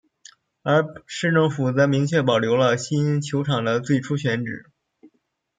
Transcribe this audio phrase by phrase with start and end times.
[0.63, 4.71] 而市政府则明确保留了新球场的最初选址。